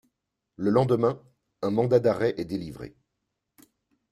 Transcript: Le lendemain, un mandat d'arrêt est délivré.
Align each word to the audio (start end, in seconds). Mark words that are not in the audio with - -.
Le 0.55 0.71
lendemain, 0.71 1.21
un 1.61 1.69
mandat 1.69 1.99
d'arrêt 1.99 2.33
est 2.39 2.45
délivré. 2.45 2.95